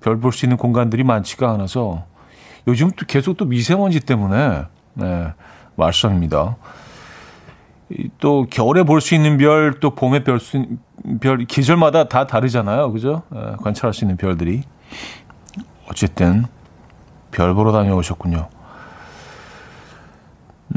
[0.01, 2.05] 별 볼 수 있는 공간들이 많지가 않아서
[2.67, 4.63] 요즘 또 계속 또 미세먼지 때문에
[4.93, 5.33] 네,
[5.75, 6.55] 말썽입니다.
[8.19, 10.65] 또 겨울에 볼 수 있는 별, 또 봄에 별, 수,
[11.19, 13.23] 별 계절마다 다 다르잖아요, 그죠?
[13.29, 14.61] 네, 관찰할 수 있는 별들이
[15.89, 16.45] 어쨌든
[17.31, 18.47] 별 보러 다녀오셨군요.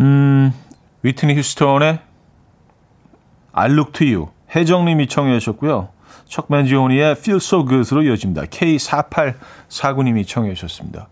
[0.00, 0.52] 음,
[1.02, 1.98] 위트니 휴스턴의
[3.52, 5.88] I Look To You 혜정님이 청해 주셨고요.
[6.26, 8.44] 척맨지오니의 Feel So Good으로 이어집니다.
[8.44, 11.08] K4849님이 청해 주셨습니다.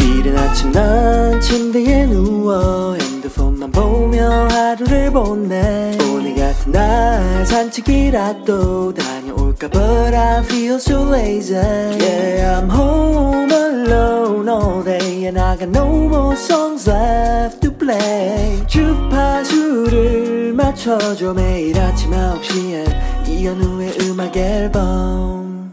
[0.00, 9.23] 이른 아침 난 침대에 누워 핸드폰만 보며 하루를 보내 오늘 같은 날 산책이라도 다
[9.54, 11.54] 녀올까 But I feel so lazy.
[11.54, 18.66] Yeah I'm home alone all day And I got no more songs left to play.
[18.66, 23.28] 주파수를 맞춰줘 매일 아침 9시에.
[23.28, 25.72] 이현우의 음악 앨범.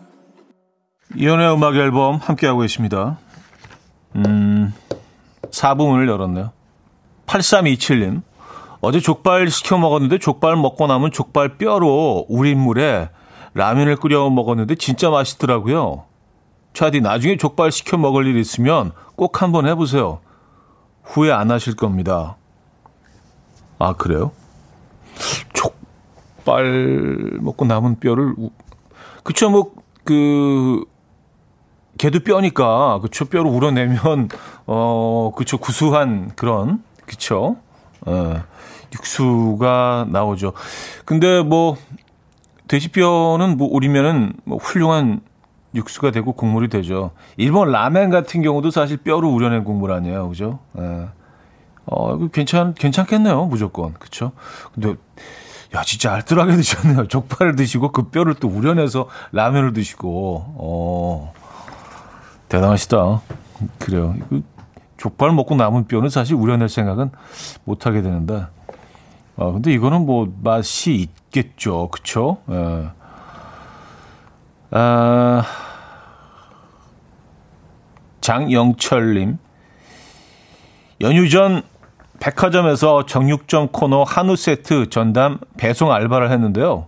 [1.15, 3.17] 이현우의 음악 앨범 함께하고 계십니다.
[4.15, 4.73] 음
[5.49, 6.51] 4부문을 열었네요.
[7.25, 8.21] 8327님.
[8.81, 13.09] 어제 족발 시켜 먹었는데 족발 먹고 남은 족발 뼈로 우린 물에
[13.53, 16.05] 라면을 끓여 먹었는데 진짜 맛있더라고요.
[16.73, 20.19] 차디 나중에 족발 시켜 먹을 일 있으면 꼭 한번 해보세요.
[21.03, 22.37] 후회 안 하실 겁니다.
[23.77, 24.31] 아 그래요?
[25.53, 28.35] 족발 먹고 남은 뼈를
[29.23, 30.85] 그쵸 뭐그
[31.97, 34.29] 개도 뼈니까 그쵸 뼈를 우려내면
[34.65, 37.57] 어 그쵸 구수한 그런 그쵸
[38.05, 38.43] 어,
[38.93, 40.53] 육수가 나오죠.
[41.05, 41.77] 근데 뭐
[42.71, 45.19] 돼지뼈는 뭐 우리면은 뭐 훌륭한
[45.75, 47.11] 육수가 되고 국물이 되죠.
[47.35, 50.59] 일본 라멘 같은 경우도 사실 뼈로 우려낸 국물 아니에요, 그죠?
[50.77, 51.09] 예.
[51.85, 54.31] 어, 이거 괜찮 괜찮겠네요, 무조건, 그렇죠?
[54.73, 54.95] 근데
[55.75, 57.07] 야 진짜 알뜰하게 드셨네요.
[57.09, 61.33] 족발을 드시고 그 뼈를 또 우려내서 라면을 드시고, 어,
[62.47, 63.21] 대단하시다.
[63.79, 64.15] 그래요.
[64.95, 67.11] 족발 먹고 남은 뼈는 사실 우려낼 생각은
[67.65, 68.45] 못 하게 되는데.
[69.37, 71.89] 아, 근데 이거는 뭐 맛이 있겠죠.
[71.89, 72.37] 그쵸?
[72.49, 72.89] 예.
[74.71, 75.43] 아,
[78.21, 79.37] 장영철님.
[81.01, 81.63] 연휴 전
[82.19, 86.87] 백화점에서 정육점 코너 한우 세트 전담 배송 알바를 했는데요.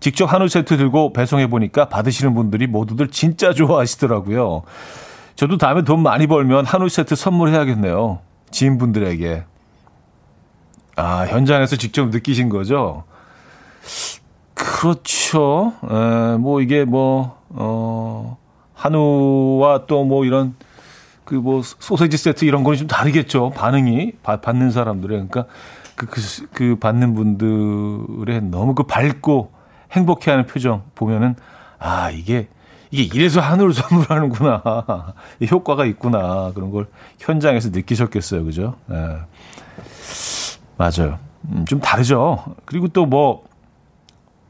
[0.00, 4.62] 직접 한우 세트 들고 배송해 보니까 받으시는 분들이 모두들 진짜 좋아하시더라고요.
[5.36, 8.20] 저도 다음에 돈 많이 벌면 한우 세트 선물해야겠네요.
[8.50, 9.44] 지인분들에게.
[10.98, 13.04] 아, 현장에서 직접 느끼신 거죠?
[14.54, 15.72] 그렇죠.
[15.88, 18.36] 에, 뭐 이게 뭐, 어,
[18.74, 20.54] 한우와 또 뭐 이런
[21.24, 23.50] 그 뭐 소세지 세트 이런 거는 좀 다르겠죠.
[23.50, 25.46] 반응이 바, 받는 사람들의 그러니까
[25.94, 26.20] 그, 그,
[26.52, 29.52] 그 받는 분들의 너무 그 밝고
[29.92, 31.34] 행복해 하는 표정 보면은
[31.78, 32.48] 아 이게
[32.90, 35.14] 이게 이래서 한우를 선물하는구나
[35.50, 36.86] 효과가 있구나 그런 걸
[37.20, 38.74] 현장에서 느끼셨겠어요, 그죠?
[38.90, 39.18] 예.
[40.78, 41.18] 맞아요.
[41.50, 42.54] 음, 좀 다르죠.
[42.64, 43.44] 그리고 또 뭐,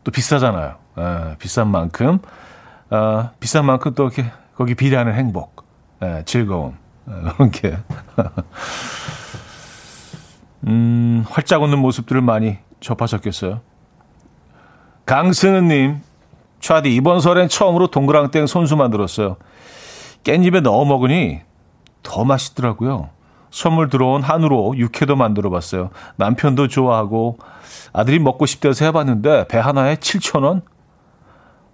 [0.05, 0.77] 또 비싸잖아요.
[0.99, 2.19] 에, 비싼 만큼,
[2.91, 5.65] 어, 비싼 만큼 또 이렇게 거기 비례하는 행복,
[6.03, 6.77] 에, 즐거움,
[7.09, 7.79] 에, 그런 게.
[10.67, 13.61] 음, 활짝 웃는 모습들을 많이 접하셨겠어요.
[15.07, 16.03] 강승은님,
[16.61, 19.37] 차디, 이번 설엔 처음으로 동그랑땡 손수 만들었어요.
[20.25, 21.41] 깻잎에 넣어 먹으니
[22.03, 23.09] 더 맛있더라고요.
[23.51, 25.91] 선물 들어온 한우로 육회도 만들어 봤어요.
[26.17, 27.39] 남편도 좋아하고
[27.93, 30.63] 아들이 먹고 싶대서 해봤는데 배 하나에 7천 원?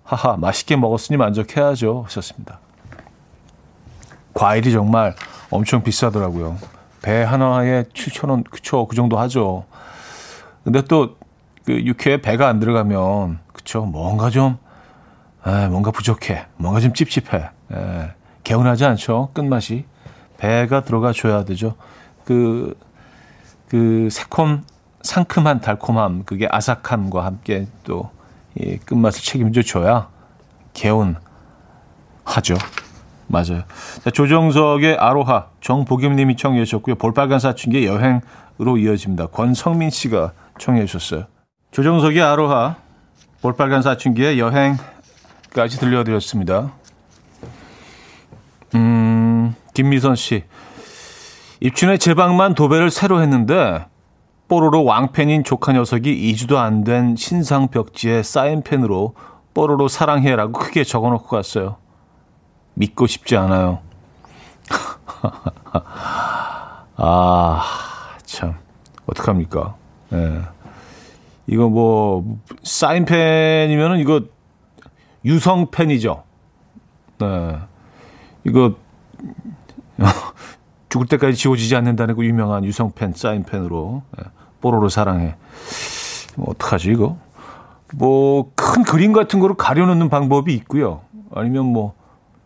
[0.05, 2.61] 하하 맛있게 먹었으니 만족해야죠 하셨습니다.
[4.35, 5.15] 과일이 정말
[5.51, 6.57] 엄청 비싸더라고요.
[7.03, 9.65] 배 하나에 7천 원 그쵸 그 정도 하죠.
[10.65, 11.17] 근데 또
[11.65, 14.59] 그 육회에 배가 안 들어가면 그쵸 뭔가 좀
[15.47, 18.11] 에, 뭔가 부족해 뭔가 좀 찝찝해 에,
[18.45, 19.85] 개운하지 않죠 끝맛이
[20.45, 21.75] 배가 들어가 줘야 되죠.
[22.25, 22.79] 그,
[23.69, 24.65] 그 새콤,
[25.03, 28.15] 상큼한 달콤함, 그게 아삭함과 함께 또
[28.57, 30.09] 이 끝맛을 책임져 줘야
[30.75, 31.19] 개운하죠.
[33.27, 33.65] 맞아요.
[34.03, 36.97] 자, 조정석의 아로하, 정복임님이 청해 주셨고요.
[36.97, 39.27] 볼빨간 사춘기의 여행으로 이어집니다.
[39.29, 41.27] 권성민 씨가 청해 주셨어요.
[41.73, 42.77] 조정석의 아로하,
[43.43, 46.73] 볼빨간 사춘기의 여행까지 들려드렸습니다.
[48.75, 50.45] 음, 김미선 씨.
[51.61, 53.87] 입춘에 제 방만 도배를 새로 했는데
[54.49, 59.15] 뽀로로 왕팬인 조카 녀석이 2주도 안 된 신상 벽지에 사인펜으로
[59.55, 61.77] 뽀로로 사랑해라고 크게 적어놓고 갔어요.
[62.75, 63.79] 믿고 싶지 않아요.
[66.97, 67.63] 아,
[68.25, 68.55] 참.
[69.07, 69.75] 어떡합니까?
[70.13, 70.17] 예.
[70.17, 70.41] 네.
[71.47, 74.23] 이거 뭐, 사인펜이면은 이거
[75.25, 76.23] 유성펜이죠.
[77.19, 77.59] 네.
[78.45, 78.75] 이거,
[80.89, 84.03] 죽을 때까지 지워지지 않는다는 그 유명한 유성펜, 사인펜으로.
[84.19, 84.25] 네.
[84.61, 85.37] 뽀로로 사랑해.
[86.37, 87.17] 뭐 어떡하지, 이거?
[87.95, 91.03] 뭐, 큰 그림 같은 거를 가려놓는 방법이 있고요.
[91.35, 91.95] 아니면 뭐,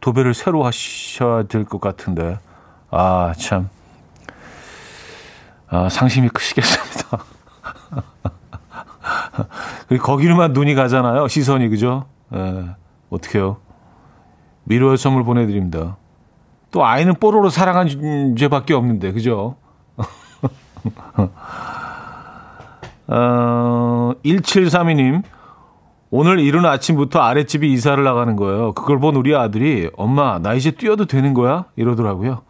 [0.00, 2.38] 도배를 새로 하셔야 될 것 같은데.
[2.90, 3.68] 아, 참.
[5.68, 7.18] 아, 상심이 크시겠습니다.
[10.02, 11.28] 거기로만 눈이 가잖아요.
[11.28, 12.06] 시선이, 그죠?
[12.34, 12.70] 예,
[13.10, 13.58] 어떡해요.
[14.68, 15.96] 미로의 선물 보내드립니다.
[16.70, 19.56] 또 아이는 뽀로로 사랑한 죄밖에 없는데, 그죠?
[23.08, 25.22] 어, 1732님.
[26.10, 28.72] 오늘 이른 아침부터 아랫집이 이사를 나가는 거예요.
[28.72, 31.66] 그걸 본 우리 아들이 엄마 나 이제 뛰어도 되는 거야?
[31.76, 32.42] 이러더라고요.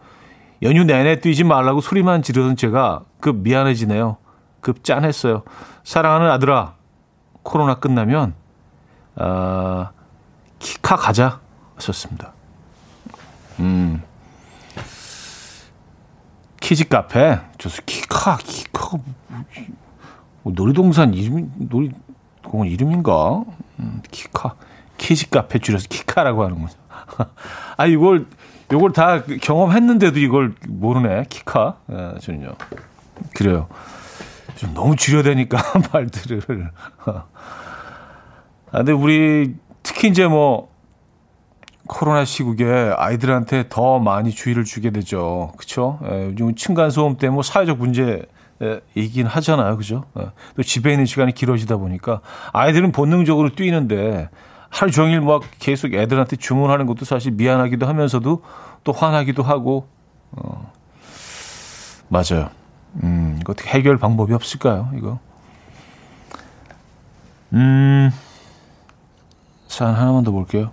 [0.62, 4.16] 연휴 내내 뛰지 말라고 소리만 지르던 제가 급 미안해지네요.
[4.60, 5.42] 급 짠했어요.
[5.82, 6.74] 사랑하는 아들아
[7.42, 8.34] 코로나 끝나면
[9.16, 9.90] 아,
[10.60, 11.40] 키카 가자
[11.78, 12.32] 하셨습니다.
[13.60, 14.02] 음.
[16.60, 18.98] 키즈 카페 저서 키카 키카
[20.42, 23.44] 뭐 놀이동산 이름 놀이공원 이름인가?
[23.80, 24.54] 음, 키카
[24.98, 26.76] 키즈 카페 줄여서 키카라고 하는 거죠.
[27.76, 28.26] 아 이걸
[28.70, 31.78] 이걸 다 경험했는데도 이걸 모르네 키카.
[31.90, 32.52] 예, 저는요.
[33.34, 33.68] 그래요.
[34.56, 35.58] 좀 너무 줄여대니까
[35.92, 36.42] 말들을.
[37.06, 37.24] 아
[38.72, 40.70] 근데 우리 특히 이제 뭐
[41.88, 45.52] 코로나 시국에 아이들한테 더 많이 주의를 주게 되죠.
[45.56, 45.98] 그렇죠?
[46.02, 48.22] 요즘 층간 소음 때문에 뭐 사회적 문제
[48.96, 49.76] 얘기긴 하잖아요.
[49.76, 50.04] 그죠?
[50.18, 50.30] 예.
[50.54, 52.20] 또 집에 있는 시간이 길어지다 보니까
[52.52, 54.28] 아이들은 본능적으로 뛰는데
[54.68, 58.42] 하루 종일 막 계속 애들한테 주문하는 것도 사실 미안하기도 하면서도
[58.84, 59.88] 또 화나기도 하고,
[60.32, 60.72] 어,
[62.08, 62.50] 맞아요.
[63.02, 64.90] 음, 이거 어떻게 해결 방법이 없을까요?
[64.96, 65.18] 이거.
[67.54, 68.10] 음,
[69.68, 70.70] 사연 하나만 더 볼게요.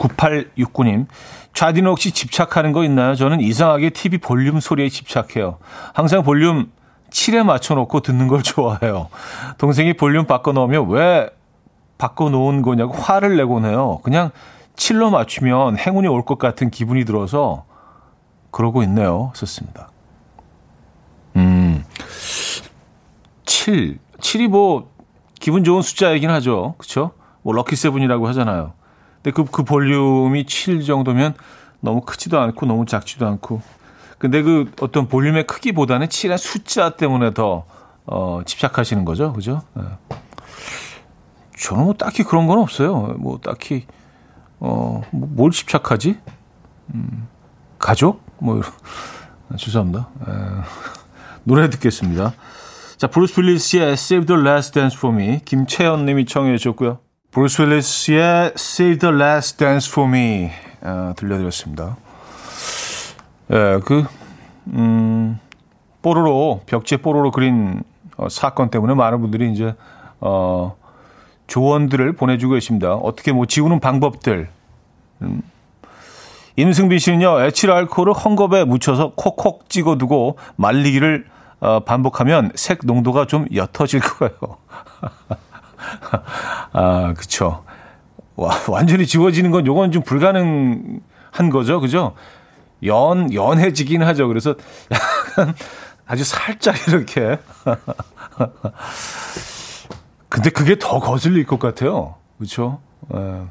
[0.00, 1.06] 9869님,
[1.52, 3.14] 좌디는 혹시 집착하는 거 있나요?
[3.14, 5.58] 저는 이상하게 TV 볼륨 소리에 집착해요.
[5.92, 6.72] 항상 볼륨
[7.10, 9.08] 7에 맞춰놓고 듣는 걸 좋아해요.
[9.58, 11.28] 동생이 볼륨 바꿔놓으면 왜
[11.98, 14.00] 바꿔놓은 거냐고 화를 내곤 해요.
[14.02, 14.30] 그냥
[14.76, 17.64] 7로 맞추면 행운이 올 것 같은 기분이 들어서
[18.50, 19.32] 그러고 있네요.
[19.34, 19.90] 썼습니다.
[21.36, 21.84] 음,
[23.44, 23.98] 7.
[24.18, 24.90] 7이 뭐
[25.38, 26.74] 기분 좋은 숫자이긴 하죠.
[26.78, 27.12] 그쵸?
[27.42, 28.72] 뭐 럭키 세븐이라고 하잖아요.
[29.22, 31.34] 근데 그, 그 볼륨이 7 정도면
[31.80, 33.62] 너무 크지도 않고 너무 작지도 않고.
[34.18, 37.64] 근데 그 어떤 볼륨의 크기보다는 7의 숫자 때문에 더,
[38.06, 39.32] 어, 집착하시는 거죠.
[39.32, 39.62] 그죠?
[39.74, 39.82] 네.
[41.58, 43.14] 저는 뭐 딱히 그런 건 없어요.
[43.18, 43.86] 뭐 딱히,
[44.58, 46.18] 어, 뭐, 뭘 집착하지?
[46.94, 47.28] 음,
[47.78, 48.22] 가족?
[48.38, 48.70] 뭐, 이런.
[49.50, 50.08] 아, 죄송합니다.
[50.28, 50.32] 에,
[51.44, 52.34] 노래 듣겠습니다.
[52.96, 55.40] 자, 브루스 윌리스의 Save the Last Dance for Me.
[55.44, 56.98] 김채연 님이 청해 주셨고요.
[57.32, 60.50] 브루스 윌리스의 Save the Last Dance for Me
[60.82, 61.96] 어, 들려드렸습니다.
[63.52, 64.04] 예, 그,
[64.66, 65.38] 음,
[66.02, 67.84] 뽀로로, 벽지에 뽀로로 그린
[68.16, 69.76] 어, 사건 때문에 많은 분들이 이제,
[70.18, 70.74] 어,
[71.46, 72.94] 조언들을 보내주고 계십니다.
[72.94, 74.48] 어떻게 뭐 지우는 방법들.
[75.22, 75.42] 음.
[76.56, 81.26] 임승비 씨는요, 에틸 알코올을 헝겊에 묻혀서 콕콕 찍어두고 말리기를
[81.60, 84.56] 어, 반복하면 색 농도가 좀 옅어질 거예요.
[86.72, 87.64] 아, 그쵸.
[88.36, 91.80] 와, 완전히 지워지는 건 요건 좀 불가능한 거죠.
[91.80, 92.14] 그죠?
[92.84, 94.28] 연, 연해지긴 하죠.
[94.28, 94.54] 그래서
[94.90, 95.54] 약간
[96.06, 97.38] 아주 살짝 이렇게.
[100.28, 102.16] 근데 그게 더 거슬릴 것 같아요.
[102.38, 102.80] 그렇죠?
[103.14, 103.42] 에,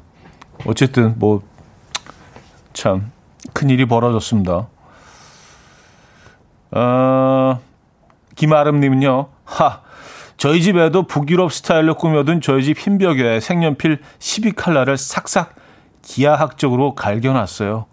[0.64, 1.50] 어쨌든 뭐
[2.72, 3.10] 참
[3.52, 4.68] 큰일이 벌어졌습니다.
[6.72, 7.60] 어,
[8.36, 9.26] 김아름님은요.
[9.44, 9.80] 하
[10.40, 15.54] 저희 집에도 북유럽 스타일로 꾸며둔 저희 집 흰벽에 색연필 12칼라를 삭삭
[16.00, 17.84] 기하학적으로 갈겨놨어요.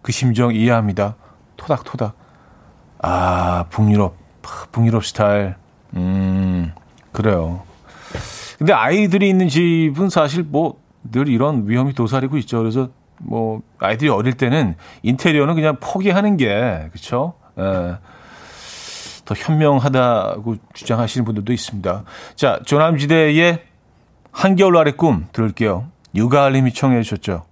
[0.00, 1.16] 그 심정 이해합니다.
[1.56, 2.14] 토닥토닥.
[3.02, 4.14] 아, 북유럽,
[4.70, 5.56] 북유럽 스타일.
[5.96, 6.72] 음,
[7.10, 7.62] 그래요.
[8.58, 12.58] 근데 아이들이 있는 집은 사실 뭐 늘 이런 위험이 도사리고 있죠.
[12.58, 17.34] 그래서 뭐 아이들이 어릴 때는 인테리어는 그냥 포기하는 게 그렇죠.
[17.58, 17.94] 에,
[19.30, 22.02] 더 현명하다고 주장하시는 분들도 있습니다.
[22.34, 23.62] 자, 조남지대의
[24.32, 25.86] 한겨울 아래 꿈 들을게요.
[26.16, 27.44] 유가알님이 청해 주셨죠.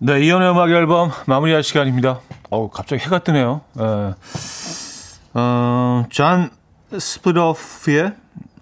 [0.00, 2.20] 네, 이연우의 음악 앨범 마무리할 시간입니다.
[2.48, 3.60] 어우, 갑자기 해가 뜨네요.
[3.78, 4.14] 에,
[5.34, 6.48] 어, John
[6.98, 8.14] Splithoff의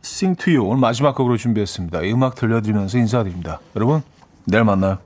[0.03, 2.03] Sing to You 오늘 마지막 곡으로 준비했습니다.
[2.03, 3.61] 이 음악 들려드리면서 인사드립니다.
[3.76, 4.03] 여러분,
[4.47, 4.99] 내일 만나요.